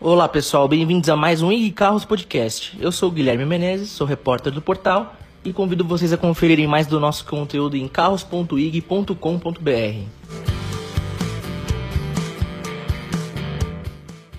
Olá 0.00 0.28
pessoal, 0.28 0.68
bem-vindos 0.68 1.08
a 1.08 1.16
mais 1.16 1.42
um 1.42 1.50
IG 1.50 1.72
Carros 1.72 2.04
Podcast. 2.04 2.78
Eu 2.80 2.92
sou 2.92 3.10
Guilherme 3.10 3.44
Menezes, 3.44 3.90
sou 3.90 4.06
repórter 4.06 4.52
do 4.52 4.62
portal 4.62 5.16
e 5.44 5.52
convido 5.52 5.84
vocês 5.84 6.12
a 6.12 6.16
conferirem 6.16 6.68
mais 6.68 6.86
do 6.86 7.00
nosso 7.00 7.24
conteúdo 7.24 7.76
em 7.76 7.88
carros.ig.com.br. 7.88 9.18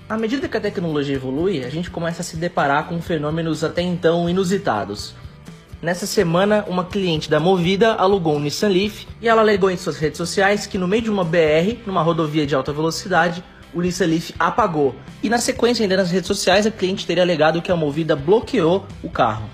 À 0.08 0.16
medida 0.16 0.48
que 0.48 0.56
a 0.56 0.60
tecnologia 0.62 1.16
evolui, 1.16 1.62
a 1.62 1.68
gente 1.68 1.90
começa 1.90 2.22
a 2.22 2.24
se 2.24 2.38
deparar 2.38 2.88
com 2.88 2.98
fenômenos 3.02 3.62
até 3.62 3.82
então 3.82 4.30
inusitados. 4.30 5.14
Nessa 5.82 6.06
semana, 6.06 6.64
uma 6.68 6.86
cliente 6.86 7.28
da 7.28 7.38
Movida 7.38 7.92
alugou 7.96 8.36
um 8.36 8.40
Nissan 8.40 8.68
Leaf 8.68 9.06
e 9.20 9.28
ela 9.28 9.42
alegou 9.42 9.70
em 9.70 9.76
suas 9.76 9.98
redes 9.98 10.16
sociais 10.16 10.66
que 10.66 10.78
no 10.78 10.88
meio 10.88 11.02
de 11.02 11.10
uma 11.10 11.22
BR, 11.22 11.76
numa 11.86 12.00
rodovia 12.00 12.46
de 12.46 12.54
alta 12.54 12.72
velocidade, 12.72 13.44
o 13.74 13.80
Nissan 13.80 14.06
Leaf 14.06 14.30
apagou. 14.38 14.94
E 15.22 15.28
na 15.28 15.38
sequência, 15.38 15.82
ainda 15.82 15.96
nas 15.96 16.10
redes 16.10 16.26
sociais, 16.26 16.66
a 16.66 16.70
cliente 16.70 17.06
teria 17.06 17.22
alegado 17.22 17.62
que 17.62 17.70
a 17.70 17.76
Movida 17.76 18.16
bloqueou 18.16 18.86
o 19.02 19.10
carro. 19.10 19.48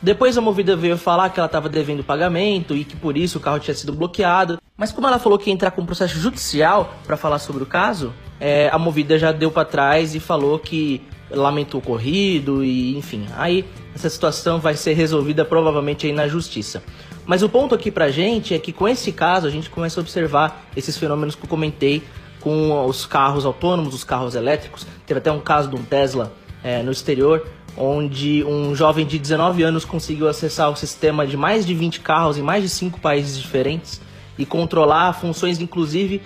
Depois 0.00 0.38
a 0.38 0.40
Movida 0.40 0.76
veio 0.76 0.96
falar 0.96 1.28
que 1.30 1.40
ela 1.40 1.46
estava 1.46 1.68
devendo 1.68 2.04
pagamento 2.04 2.76
e 2.76 2.84
que 2.84 2.96
por 2.96 3.16
isso 3.16 3.38
o 3.38 3.40
carro 3.40 3.58
tinha 3.58 3.74
sido 3.74 3.92
bloqueado. 3.92 4.58
Mas 4.76 4.92
como 4.92 5.08
ela 5.08 5.18
falou 5.18 5.38
que 5.38 5.50
ia 5.50 5.54
entrar 5.54 5.72
com 5.72 5.82
um 5.82 5.86
processo 5.86 6.16
judicial 6.18 6.94
para 7.04 7.16
falar 7.16 7.40
sobre 7.40 7.64
o 7.64 7.66
caso, 7.66 8.14
é, 8.38 8.68
a 8.68 8.78
Movida 8.78 9.18
já 9.18 9.32
deu 9.32 9.50
para 9.50 9.64
trás 9.64 10.14
e 10.14 10.20
falou 10.20 10.58
que 10.58 11.02
lamentou 11.30 11.80
o 11.80 11.82
ocorrido 11.82 12.64
e 12.64 12.96
enfim. 12.96 13.26
Aí 13.36 13.64
essa 13.92 14.08
situação 14.08 14.60
vai 14.60 14.74
ser 14.74 14.92
resolvida 14.92 15.44
provavelmente 15.44 16.06
aí 16.06 16.12
na 16.12 16.28
justiça. 16.28 16.82
Mas 17.26 17.42
o 17.42 17.48
ponto 17.48 17.74
aqui 17.74 17.90
pra 17.90 18.10
gente 18.10 18.54
é 18.54 18.58
que 18.58 18.72
com 18.72 18.88
esse 18.88 19.12
caso 19.12 19.46
a 19.46 19.50
gente 19.50 19.68
começa 19.68 20.00
a 20.00 20.02
observar 20.02 20.64
esses 20.76 20.96
fenômenos 20.96 21.34
que 21.34 21.44
eu 21.44 21.48
comentei 21.48 22.02
com 22.40 22.86
os 22.86 23.06
carros 23.06 23.44
autônomos, 23.44 23.94
os 23.94 24.04
carros 24.04 24.34
elétricos. 24.34 24.86
Teve 25.06 25.18
até 25.18 25.30
um 25.30 25.40
caso 25.40 25.68
de 25.68 25.76
um 25.76 25.82
Tesla 25.82 26.32
é, 26.62 26.82
no 26.82 26.92
exterior, 26.92 27.46
onde 27.76 28.44
um 28.44 28.74
jovem 28.74 29.06
de 29.06 29.18
19 29.18 29.62
anos 29.62 29.84
conseguiu 29.84 30.28
acessar 30.28 30.70
o 30.70 30.76
sistema 30.76 31.26
de 31.26 31.36
mais 31.36 31.64
de 31.64 31.74
20 31.74 32.00
carros 32.00 32.36
em 32.36 32.42
mais 32.42 32.62
de 32.62 32.68
5 32.68 33.00
países 33.00 33.38
diferentes 33.38 34.00
e 34.38 34.46
controlar 34.46 35.12
funções, 35.12 35.60
inclusive, 35.60 36.22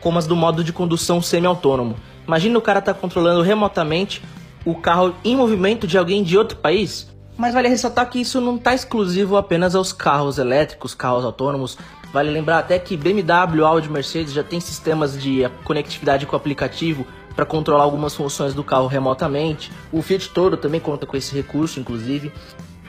como 0.00 0.18
as 0.18 0.26
do 0.26 0.36
modo 0.36 0.64
de 0.64 0.72
condução 0.72 1.22
semi-autônomo. 1.22 1.96
Imagina 2.26 2.58
o 2.58 2.62
cara 2.62 2.78
estar 2.78 2.94
tá 2.94 3.00
controlando 3.00 3.42
remotamente 3.42 4.22
o 4.64 4.74
carro 4.74 5.14
em 5.24 5.36
movimento 5.36 5.86
de 5.86 5.98
alguém 5.98 6.22
de 6.22 6.38
outro 6.38 6.56
país. 6.58 7.10
Mas 7.36 7.54
vale 7.54 7.68
ressaltar 7.68 8.08
que 8.10 8.20
isso 8.20 8.40
não 8.40 8.56
está 8.56 8.74
exclusivo 8.74 9.36
apenas 9.36 9.74
aos 9.74 9.92
carros 9.92 10.38
elétricos, 10.38 10.94
carros 10.94 11.24
autônomos. 11.24 11.78
Vale 12.12 12.30
lembrar 12.30 12.58
até 12.58 12.78
que 12.78 12.96
BMW, 12.96 13.64
Audi, 13.64 13.88
Mercedes 13.88 14.32
já 14.32 14.44
tem 14.44 14.60
sistemas 14.60 15.20
de 15.20 15.48
conectividade 15.64 16.26
com 16.26 16.34
o 16.34 16.36
aplicativo 16.36 17.06
para 17.34 17.46
controlar 17.46 17.84
algumas 17.84 18.14
funções 18.14 18.52
do 18.52 18.62
carro 18.62 18.86
remotamente. 18.86 19.72
O 19.90 20.02
Fiat 20.02 20.28
Toro 20.28 20.56
também 20.56 20.80
conta 20.80 21.06
com 21.06 21.16
esse 21.16 21.34
recurso, 21.34 21.80
inclusive. 21.80 22.30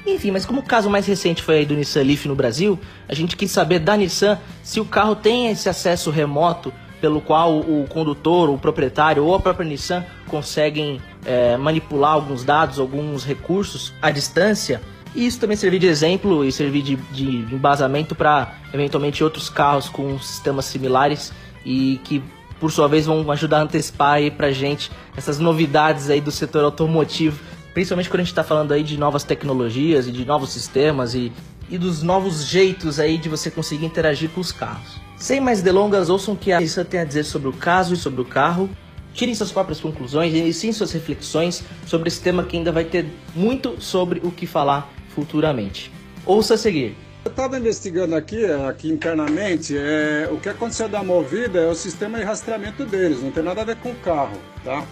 Enfim, 0.06 0.32
mas 0.32 0.46
como 0.46 0.60
o 0.60 0.64
caso 0.64 0.90
mais 0.90 1.06
recente 1.06 1.42
foi 1.42 1.66
do 1.66 1.74
Nissan 1.74 2.04
Leaf 2.04 2.26
no 2.26 2.36
Brasil, 2.36 2.78
a 3.08 3.16
gente 3.16 3.38
quis 3.38 3.50
saber 3.50 3.80
da 3.80 3.96
Nissan 3.96 4.38
se 4.62 4.82
o 4.82 4.86
carro 4.86 5.16
tem 5.16 5.50
esse 5.50 5.70
acesso 5.70 6.12
remoto 6.12 6.74
pelo 7.00 7.22
qual 7.22 7.60
o 7.60 7.86
condutor, 7.88 8.50
o 8.50 8.58
proprietário 8.58 9.24
ou 9.26 9.36
a 9.36 9.40
própria 9.40 9.68
Nissan 9.68 10.06
conseguem 10.28 11.02
é, 11.26 11.56
manipular 11.56 12.14
alguns 12.14 12.44
dados, 12.44 12.80
alguns 12.80 13.24
recursos 13.24 13.94
à 14.02 14.12
distância. 14.12 14.82
E 15.16 15.26
isso 15.26 15.40
também 15.40 15.56
servir 15.56 15.80
de 15.80 15.88
exemplo 15.88 16.44
e 16.44 16.52
servir 16.52 16.82
de, 16.82 16.96
de 16.96 17.56
embasamento 17.56 18.16
para 18.16 18.56
eventualmente 18.74 19.24
outros 19.24 19.50
carros 19.50 19.88
com 19.88 20.18
sistemas 20.20 20.66
similares 20.66 21.32
e 21.66 22.00
que 22.04 22.24
por 22.60 22.72
sua 22.72 22.88
vez 22.88 23.06
vão 23.06 23.30
ajudar 23.32 23.60
a 23.60 23.62
antecipar 23.64 24.14
aí 24.14 24.32
gente 24.54 24.92
essas 25.16 25.38
novidades 25.38 26.10
aí 26.10 26.22
do 26.22 26.32
setor 26.32 26.64
automotivo, 26.64 27.40
principalmente 27.74 28.10
quando 28.10 28.22
a 28.22 28.24
gente 28.24 28.32
está 28.32 28.44
falando 28.44 28.72
aí 28.72 28.84
de 28.84 28.98
novas 28.98 29.24
tecnologias 29.24 30.08
e 30.08 30.12
de 30.12 30.26
novos 30.26 30.52
sistemas 30.52 31.14
e, 31.14 31.32
e 31.70 31.78
dos 31.78 32.02
novos 32.02 32.46
jeitos 32.46 33.00
aí 33.00 33.18
de 33.18 33.30
você 33.30 33.52
conseguir 33.52 33.86
interagir 33.86 34.30
com 34.30 34.42
os 34.42 34.52
carros. 34.52 34.98
Sem 35.18 35.40
mais 35.40 35.62
delongas, 35.62 36.10
ouçam 36.10 36.34
o 36.34 36.38
que 36.38 36.52
a 36.52 36.60
Nissan 36.60 36.86
tem 36.86 37.02
a 37.02 37.06
dizer 37.06 37.24
sobre 37.24 37.50
o 37.50 37.54
caso 37.54 37.94
e 37.94 37.98
sobre 37.98 38.22
o 38.22 38.26
carro 38.26 38.70
tirem 39.14 39.36
suas 39.36 39.52
próprias 39.52 39.80
conclusões 39.80 40.34
e 40.34 40.52
sim 40.54 40.72
suas 40.72 40.92
reflexões 40.92 41.64
sobre 41.86 42.08
esse 42.08 42.20
tema 42.20 42.44
que 42.44 42.58
ainda 42.58 42.72
vai 42.72 42.84
ter 42.84 43.06
muito 43.36 43.80
sobre 43.80 44.20
o 44.24 44.32
que 44.32 44.48
falar 44.48 44.92
futuramente. 45.14 45.92
Ouça 46.26 46.56
a 46.56 46.58
seguir. 46.58 46.96
Eu 47.26 47.32
estava 47.32 47.58
investigando 47.58 48.16
aqui, 48.16 48.44
aqui 48.46 48.90
internamente, 48.92 49.78
é, 49.78 50.28
o 50.30 50.38
que 50.38 50.50
aconteceu 50.50 50.90
da 50.90 51.02
Movida 51.02 51.62
é 51.62 51.68
o 51.68 51.76
sistema 51.76 52.18
de 52.18 52.26
rastreamento 52.26 52.86
deles, 52.86 53.24
não 53.24 53.32
tem 53.32 53.42
nada 53.42 53.62
a 53.62 53.64
ver 53.64 53.78
com 53.78 53.92
o 53.92 53.96
carro, 53.96 54.38
tá? 54.64 54.86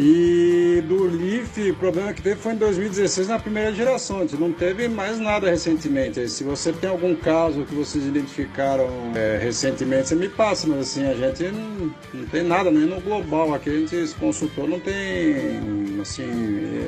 E 0.00 0.80
do 0.86 1.06
Leaf, 1.06 1.58
o 1.58 1.74
problema 1.74 2.12
que 2.12 2.22
teve 2.22 2.36
foi 2.36 2.52
em 2.52 2.56
2016 2.56 3.26
na 3.26 3.36
primeira 3.36 3.74
geração, 3.74 4.20
gente 4.20 4.36
não 4.36 4.52
teve 4.52 4.86
mais 4.86 5.18
nada 5.18 5.50
recentemente. 5.50 6.28
Se 6.28 6.44
você 6.44 6.72
tem 6.72 6.88
algum 6.88 7.16
caso 7.16 7.64
que 7.64 7.74
vocês 7.74 8.06
identificaram 8.06 8.86
é, 9.16 9.40
recentemente, 9.42 10.06
você 10.06 10.14
me 10.14 10.28
passa, 10.28 10.68
mas 10.68 10.82
assim, 10.82 11.04
a 11.04 11.14
gente 11.14 11.50
não, 11.50 11.92
não 12.14 12.26
tem 12.26 12.44
nada, 12.44 12.70
nem 12.70 12.86
no 12.86 13.00
global 13.00 13.52
aqui 13.52 13.70
a 13.70 13.72
gente 13.72 14.06
se 14.06 14.14
consultou, 14.14 14.68
não 14.68 14.78
tem 14.78 15.98
assim, 16.00 16.30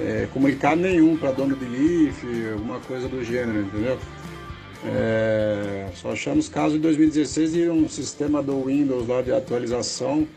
é, 0.07 0.29
comunicado 0.33 0.81
nenhum 0.81 1.17
para 1.17 1.33
dono 1.33 1.57
de 1.57 1.65
Leaf, 1.65 2.23
alguma 2.53 2.79
coisa 2.79 3.09
do 3.09 3.25
gênero, 3.25 3.63
entendeu? 3.63 3.99
É, 4.87 5.89
só 5.97 6.13
achamos 6.13 6.49
caso 6.49 6.77
em 6.77 6.81
2016 6.81 7.53
de 7.55 7.69
um 7.69 7.89
sistema 7.89 8.41
do 8.41 8.67
Windows 8.67 9.09
lá 9.09 9.21
de 9.21 9.33
atualização 9.33 10.29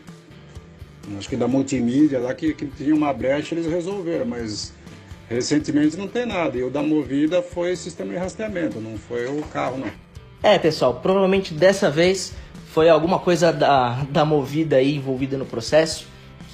acho 1.18 1.28
que 1.28 1.36
da 1.36 1.48
multimídia 1.48 2.18
lá 2.18 2.34
que, 2.34 2.54
que 2.54 2.66
tinha 2.66 2.94
uma 2.94 3.12
brecha 3.12 3.54
eles 3.54 3.66
resolveram, 3.66 4.26
mas 4.26 4.72
recentemente 5.28 5.96
não 5.96 6.08
tem 6.08 6.26
nada. 6.26 6.56
E 6.56 6.62
o 6.62 6.70
da 6.70 6.82
Movida 6.82 7.42
foi 7.42 7.76
sistema 7.76 8.12
de 8.12 8.18
rastreamento, 8.18 8.80
não 8.80 8.96
foi 8.96 9.26
o 9.26 9.42
carro 9.42 9.78
não. 9.78 9.90
É, 10.42 10.58
pessoal, 10.58 10.94
provavelmente 10.94 11.54
dessa 11.54 11.90
vez 11.90 12.32
foi 12.66 12.88
alguma 12.88 13.18
coisa 13.18 13.52
da, 13.52 14.04
da 14.10 14.24
Movida 14.24 14.76
aí 14.76 14.96
envolvida 14.96 15.38
no 15.38 15.46
processo 15.46 16.06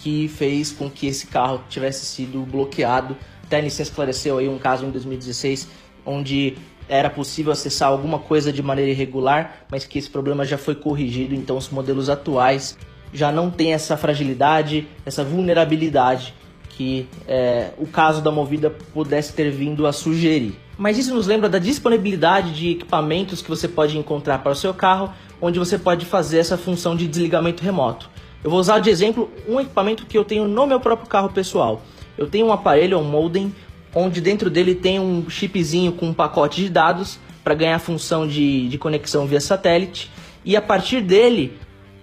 que 0.02 0.28
fez 0.28 0.72
com 0.72 0.90
que 0.90 1.06
esse 1.06 1.26
carro 1.26 1.62
tivesse 1.68 2.06
sido 2.06 2.40
bloqueado. 2.40 3.16
Até 3.44 3.60
Nissan 3.60 3.82
esclareceu 3.82 4.38
aí 4.38 4.48
um 4.48 4.58
caso 4.58 4.86
em 4.86 4.90
2016 4.90 5.68
onde 6.04 6.56
era 6.88 7.08
possível 7.08 7.52
acessar 7.52 7.88
alguma 7.88 8.18
coisa 8.18 8.52
de 8.52 8.62
maneira 8.62 8.90
irregular, 8.90 9.64
mas 9.70 9.84
que 9.84 9.98
esse 9.98 10.10
problema 10.10 10.44
já 10.44 10.58
foi 10.58 10.74
corrigido, 10.74 11.34
então 11.34 11.56
os 11.56 11.68
modelos 11.68 12.08
atuais 12.08 12.76
já 13.12 13.32
não 13.32 13.50
tem 13.50 13.72
essa 13.72 13.96
fragilidade, 13.96 14.86
essa 15.04 15.24
vulnerabilidade 15.24 16.34
que 16.80 17.06
é, 17.28 17.72
o 17.76 17.86
caso 17.86 18.22
da 18.22 18.30
Movida 18.30 18.70
pudesse 18.70 19.34
ter 19.34 19.50
vindo 19.50 19.86
a 19.86 19.92
sugerir. 19.92 20.54
Mas 20.78 20.96
isso 20.96 21.14
nos 21.14 21.26
lembra 21.26 21.46
da 21.46 21.58
disponibilidade 21.58 22.54
de 22.54 22.70
equipamentos 22.70 23.42
que 23.42 23.50
você 23.50 23.68
pode 23.68 23.98
encontrar 23.98 24.38
para 24.38 24.52
o 24.52 24.54
seu 24.54 24.72
carro, 24.72 25.12
onde 25.42 25.58
você 25.58 25.78
pode 25.78 26.06
fazer 26.06 26.38
essa 26.38 26.56
função 26.56 26.96
de 26.96 27.06
desligamento 27.06 27.62
remoto. 27.62 28.08
Eu 28.42 28.50
vou 28.50 28.58
usar 28.58 28.78
de 28.78 28.88
exemplo 28.88 29.30
um 29.46 29.60
equipamento 29.60 30.06
que 30.06 30.16
eu 30.16 30.24
tenho 30.24 30.48
no 30.48 30.66
meu 30.66 30.80
próprio 30.80 31.06
carro 31.06 31.28
pessoal. 31.28 31.82
Eu 32.16 32.26
tenho 32.26 32.46
um 32.46 32.52
aparelho, 32.52 32.98
um 32.98 33.04
modem, 33.04 33.54
onde 33.94 34.22
dentro 34.22 34.48
dele 34.48 34.74
tem 34.74 34.98
um 34.98 35.28
chipzinho 35.28 35.92
com 35.92 36.06
um 36.06 36.14
pacote 36.14 36.62
de 36.62 36.70
dados 36.70 37.18
para 37.44 37.54
ganhar 37.54 37.76
a 37.76 37.78
função 37.78 38.26
de, 38.26 38.68
de 38.68 38.78
conexão 38.78 39.26
via 39.26 39.40
satélite. 39.40 40.10
E 40.42 40.56
a 40.56 40.62
partir 40.62 41.02
dele 41.02 41.58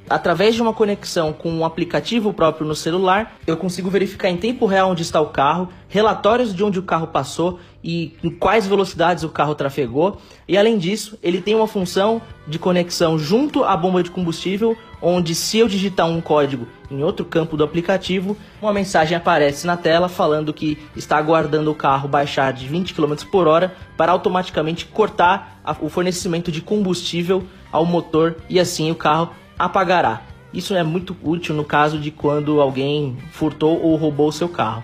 através 0.10 0.56
de 0.56 0.62
uma 0.62 0.74
conexão 0.74 1.34
com 1.34 1.52
um 1.52 1.66
aplicativo 1.66 2.34
próprio 2.34 2.68
no 2.68 2.76
celular, 2.76 3.38
eu 3.46 3.58
consigo 3.58 3.90
verificar 3.90 4.30
em 4.30 4.38
tempo 4.38 4.66
real 4.66 4.92
onde 4.92 5.02
está 5.02 5.20
o 5.20 5.28
carro, 5.28 5.70
relatórios 5.90 6.54
de 6.54 6.64
onde 6.64 6.80
o 6.80 6.84
carro 6.84 7.08
passou 7.08 7.60
e 7.84 8.16
em 8.24 8.30
quais 8.30 8.68
velocidades 8.68 9.24
o 9.24 9.30
carro 9.30 9.56
trafegou. 9.56 10.20
E 10.48 10.58
além 10.58 10.78
disso, 10.78 11.18
ele 11.22 11.42
tem 11.42 11.56
uma 11.56 11.68
função 11.68 12.22
de 12.48 12.58
conexão 12.58 13.20
junto 13.20 13.64
à 13.64 13.76
bomba 13.76 14.02
de 14.02 14.12
combustível, 14.12 14.78
onde 15.02 15.36
se 15.36 15.60
eu 15.60 15.68
digitar 15.68 16.08
um 16.08 16.22
código 16.22 16.68
em 16.90 17.04
outro 17.04 17.26
campo 17.26 17.58
do 17.58 17.64
aplicativo, 17.64 18.36
uma 18.62 18.74
mensagem 18.74 19.16
aparece 19.16 19.68
na 19.68 19.78
tela 19.78 20.10
falando 20.10 20.54
que 20.54 20.78
está 20.96 21.18
aguardando 21.18 21.70
o 21.70 21.76
carro 21.76 22.08
baixar 22.08 22.52
de 22.54 22.68
20 22.68 22.94
km 22.94 23.16
por 23.30 23.48
hora 23.48 23.76
para 23.96 24.12
automaticamente 24.12 24.86
cortar 24.86 25.62
o 25.82 25.90
fornecimento 25.90 26.52
de 26.52 26.62
combustível 26.62 27.44
ao 27.72 27.86
motor 27.86 28.38
e 28.50 28.60
assim 28.60 28.90
o 28.90 28.96
carro 28.96 29.32
apagará. 29.58 30.22
Isso 30.54 30.74
é 30.74 30.84
muito 30.84 31.16
útil 31.24 31.54
no 31.54 31.66
caso 31.66 32.00
de 32.00 32.12
quando 32.12 32.62
alguém 32.62 33.18
furtou 33.32 33.82
ou 33.82 33.96
roubou 33.96 34.30
o 34.30 34.32
seu 34.32 34.48
carro. 34.48 34.84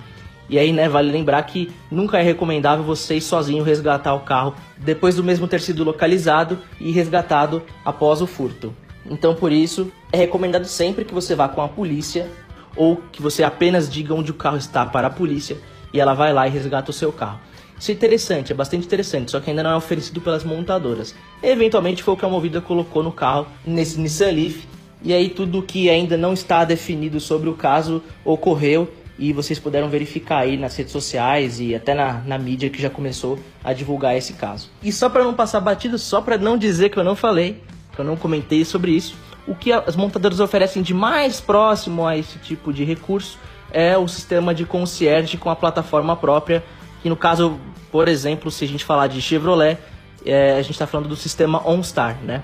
E 0.49 0.59
aí, 0.59 0.73
né, 0.73 0.89
vale 0.89 1.11
lembrar 1.11 1.41
que 1.43 1.71
nunca 1.89 2.19
é 2.19 2.21
recomendável 2.21 2.83
você 2.83 3.15
ir 3.15 3.21
sozinho 3.21 3.63
resgatar 3.63 4.13
o 4.13 4.19
carro 4.19 4.53
depois 4.77 5.15
do 5.15 5.23
mesmo 5.23 5.47
ter 5.47 5.61
sido 5.61 5.83
localizado 5.83 6.59
e 6.79 6.91
resgatado 6.91 7.63
após 7.83 8.21
o 8.21 8.27
furto. 8.27 8.75
Então, 9.05 9.33
por 9.33 9.51
isso, 9.51 9.91
é 10.11 10.17
recomendado 10.17 10.65
sempre 10.65 11.05
que 11.05 11.13
você 11.13 11.33
vá 11.33 11.47
com 11.47 11.61
a 11.61 11.67
polícia 11.67 12.29
ou 12.75 12.97
que 13.11 13.21
você 13.21 13.43
apenas 13.43 13.89
diga 13.89 14.13
onde 14.13 14.31
o 14.31 14.35
carro 14.35 14.57
está 14.57 14.85
para 14.85 15.07
a 15.07 15.11
polícia 15.11 15.57
e 15.93 15.99
ela 15.99 16.13
vai 16.13 16.33
lá 16.33 16.47
e 16.47 16.51
resgata 16.51 16.91
o 16.91 16.93
seu 16.93 17.11
carro. 17.11 17.39
Isso 17.83 17.91
é 17.91 17.95
interessante, 17.95 18.53
é 18.53 18.55
bastante 18.55 18.85
interessante, 18.85 19.29
só 19.29 19.41
que 19.41 19.49
ainda 19.49 19.61
não 19.61 19.71
é 19.71 19.75
oferecido 19.75 20.21
pelas 20.21 20.41
montadoras. 20.41 21.13
Eventualmente 21.43 22.01
foi 22.01 22.13
o 22.13 22.17
que 22.17 22.23
a 22.23 22.29
Movida 22.29 22.61
colocou 22.61 23.03
no 23.03 23.11
carro 23.11 23.45
nesse 23.67 23.99
Nissan 23.99 24.31
Leaf. 24.31 24.65
E 25.01 25.13
aí 25.13 25.27
tudo 25.27 25.61
que 25.61 25.89
ainda 25.89 26.15
não 26.15 26.31
está 26.31 26.63
definido 26.63 27.19
sobre 27.19 27.49
o 27.49 27.53
caso 27.55 28.01
ocorreu 28.23 28.89
e 29.19 29.33
vocês 29.33 29.59
puderam 29.59 29.89
verificar 29.89 30.43
aí 30.43 30.55
nas 30.55 30.77
redes 30.77 30.93
sociais 30.93 31.59
e 31.59 31.75
até 31.75 31.93
na, 31.93 32.21
na 32.25 32.37
mídia 32.37 32.69
que 32.69 32.81
já 32.81 32.89
começou 32.89 33.37
a 33.61 33.73
divulgar 33.73 34.15
esse 34.15 34.31
caso. 34.31 34.69
E 34.81 34.89
só 34.89 35.09
para 35.09 35.25
não 35.25 35.33
passar 35.33 35.59
batido, 35.59 35.99
só 35.99 36.21
para 36.21 36.37
não 36.37 36.57
dizer 36.57 36.87
que 36.87 36.97
eu 36.97 37.03
não 37.03 37.17
falei, 37.17 37.61
que 37.93 37.99
eu 37.99 38.05
não 38.05 38.15
comentei 38.15 38.63
sobre 38.63 38.93
isso, 38.93 39.13
o 39.45 39.53
que 39.53 39.73
as 39.73 39.97
montadoras 39.97 40.39
oferecem 40.39 40.81
de 40.81 40.93
mais 40.93 41.41
próximo 41.41 42.07
a 42.07 42.17
esse 42.17 42.39
tipo 42.39 42.71
de 42.71 42.85
recurso 42.85 43.37
é 43.73 43.97
o 43.97 44.07
sistema 44.07 44.55
de 44.55 44.63
concierge 44.63 45.35
com 45.35 45.49
a 45.49 45.55
plataforma 45.55 46.15
própria, 46.15 46.63
que 47.01 47.09
no 47.09 47.17
caso, 47.17 47.59
por 47.93 48.09
exemplo, 48.09 48.49
se 48.49 48.65
a 48.65 48.67
gente 48.67 48.83
falar 48.83 49.05
de 49.05 49.21
Chevrolet, 49.21 49.77
é, 50.25 50.53
a 50.53 50.61
gente 50.63 50.71
está 50.71 50.87
falando 50.87 51.07
do 51.07 51.15
sistema 51.15 51.61
OnStar, 51.63 52.17
né? 52.23 52.41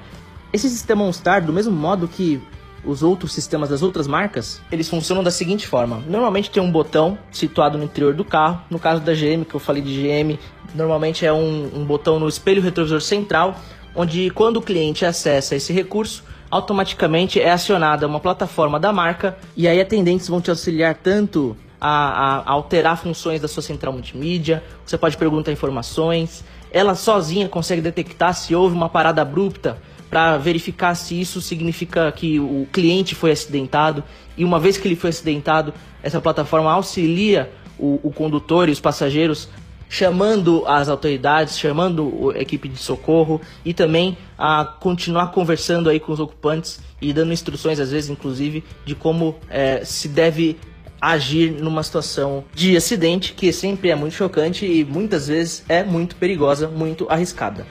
Esse 0.53 0.69
sistema 0.69 1.03
OnStar, 1.03 1.43
do 1.43 1.51
mesmo 1.51 1.75
modo 1.75 2.07
que 2.07 2.39
os 2.85 3.01
outros 3.01 3.33
sistemas 3.33 3.67
das 3.67 3.81
outras 3.81 4.05
marcas, 4.05 4.61
eles 4.71 4.87
funcionam 4.87 5.23
da 5.23 5.31
seguinte 5.31 5.65
forma: 5.65 6.03
normalmente 6.07 6.51
tem 6.51 6.61
um 6.61 6.71
botão 6.71 7.17
situado 7.31 7.79
no 7.79 7.83
interior 7.83 8.13
do 8.13 8.23
carro. 8.23 8.61
No 8.69 8.77
caso 8.77 9.01
da 9.01 9.11
GM, 9.11 9.43
que 9.43 9.55
eu 9.55 9.59
falei 9.59 9.81
de 9.81 9.91
GM, 9.91 10.37
normalmente 10.75 11.25
é 11.25 11.33
um, 11.33 11.71
um 11.77 11.83
botão 11.83 12.19
no 12.19 12.29
espelho 12.29 12.61
retrovisor 12.61 13.01
central, 13.01 13.59
onde 13.95 14.29
quando 14.29 14.57
o 14.57 14.61
cliente 14.61 15.03
acessa 15.03 15.55
esse 15.55 15.73
recurso, 15.73 16.23
automaticamente 16.51 17.41
é 17.41 17.49
acionada 17.49 18.05
uma 18.05 18.19
plataforma 18.19 18.79
da 18.79 18.93
marca 18.93 19.35
e 19.57 19.67
aí 19.67 19.81
atendentes 19.81 20.27
vão 20.27 20.39
te 20.39 20.51
auxiliar 20.51 20.93
tanto 20.93 21.57
a, 21.79 22.41
a, 22.41 22.51
alterar 22.51 22.97
funções 22.97 23.41
da 23.41 23.47
sua 23.47 23.63
central 23.63 23.93
multimídia, 23.93 24.63
você 24.85 24.97
pode 24.97 25.17
perguntar 25.17 25.51
informações, 25.51 26.43
ela 26.71 26.95
sozinha 26.95 27.47
consegue 27.47 27.81
detectar 27.81 28.33
se 28.33 28.53
houve 28.53 28.75
uma 28.75 28.89
parada 28.89 29.21
abrupta 29.21 29.77
para 30.09 30.37
verificar 30.37 30.95
se 30.95 31.19
isso 31.19 31.39
significa 31.39 32.11
que 32.11 32.39
o 32.39 32.67
cliente 32.71 33.13
foi 33.13 33.31
acidentado. 33.31 34.03
E 34.35 34.43
uma 34.43 34.59
vez 34.59 34.77
que 34.77 34.87
ele 34.87 34.95
foi 34.95 35.11
acidentado, 35.11 35.73
essa 36.01 36.19
plataforma 36.19 36.71
auxilia 36.71 37.51
o, 37.77 37.99
o 38.03 38.11
condutor 38.11 38.69
e 38.69 38.71
os 38.71 38.79
passageiros 38.79 39.47
chamando 39.87 40.63
as 40.67 40.87
autoridades, 40.87 41.57
chamando 41.57 42.31
a 42.35 42.39
equipe 42.39 42.69
de 42.69 42.77
socorro 42.77 43.41
e 43.65 43.73
também 43.73 44.17
a 44.37 44.63
continuar 44.63 45.31
conversando 45.31 45.89
aí 45.89 45.99
com 45.99 46.11
os 46.11 46.19
ocupantes 46.19 46.79
e 47.01 47.11
dando 47.11 47.33
instruções, 47.33 47.79
às 47.79 47.91
vezes, 47.91 48.09
inclusive, 48.09 48.63
de 48.85 48.93
como 48.93 49.35
é, 49.49 49.83
se 49.83 50.07
deve 50.07 50.57
agir 50.99 51.51
numa 51.51 51.83
situação 51.83 52.43
de 52.53 52.75
acidente 52.75 53.33
que 53.33 53.51
sempre 53.51 53.89
é 53.89 53.95
muito 53.95 54.13
chocante 54.13 54.65
e 54.65 54.83
muitas 54.83 55.27
vezes 55.27 55.63
é 55.69 55.83
muito 55.83 56.15
perigosa, 56.15 56.67
muito 56.67 57.07
arriscada. 57.09 57.65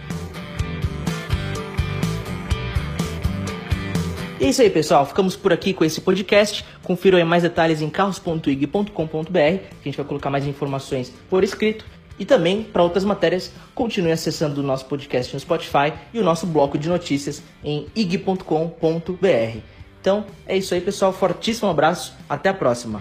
E 4.41 4.45
é 4.45 4.49
isso 4.51 4.63
aí, 4.63 4.71
pessoal. 4.71 5.05
Ficamos 5.05 5.35
por 5.35 5.53
aqui 5.53 5.75
com 5.75 5.85
esse 5.85 6.01
podcast. 6.01 6.65
Confiram 6.85 7.19
aí 7.19 7.25
mais 7.25 7.43
detalhes 7.43 7.83
em 7.83 7.91
carros.ig.com.br. 7.91 9.39
A 9.39 9.85
gente 9.85 9.97
vai 9.97 10.07
colocar 10.07 10.31
mais 10.31 10.47
informações 10.47 11.13
por 11.29 11.43
escrito. 11.43 11.85
E 12.21 12.25
também, 12.25 12.63
para 12.63 12.83
outras 12.83 13.05
matérias, 13.05 13.53
continue 13.75 14.13
acessando 14.13 14.61
o 14.61 14.65
nosso 14.65 14.87
podcast 14.87 15.35
no 15.35 15.41
Spotify 15.41 15.93
e 16.13 16.21
o 16.21 16.25
nosso 16.25 16.47
bloco 16.47 16.79
de 16.79 16.89
notícias 16.89 17.43
em 17.65 17.87
ig.com.br. 17.95 19.78
Então, 20.01 20.25
é 20.47 20.57
isso 20.57 20.75
aí, 20.75 20.81
pessoal. 20.81 21.13
Fortíssimo 21.13 21.69
abraço. 21.69 22.15
Até 22.29 22.49
a 22.49 22.55
próxima. 22.55 23.01